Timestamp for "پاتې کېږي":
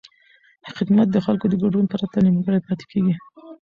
2.67-3.15